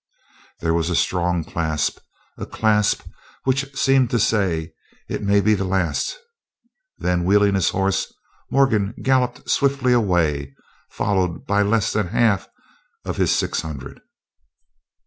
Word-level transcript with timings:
There 0.61 0.73
was 0.73 0.89
a 0.89 0.95
strong 0.95 1.43
clasp, 1.43 1.99
a 2.35 2.47
clasp 2.47 3.03
which 3.43 3.75
seemed 3.77 4.09
to 4.09 4.17
say 4.19 4.73
"It 5.07 5.21
may 5.21 5.41
be 5.41 5.53
the 5.53 5.63
last," 5.63 6.17
then, 6.97 7.23
wheeling 7.23 7.53
his 7.53 7.69
horse, 7.69 8.11
Morgan 8.49 8.95
galloped 9.03 9.47
swiftly 9.47 9.93
away, 9.93 10.55
followed 10.89 11.45
by 11.45 11.61
less 11.61 11.93
than 11.93 12.07
half 12.07 12.47
of 13.05 13.17
his 13.17 13.31
six 13.31 13.61
hundred. 13.61 14.01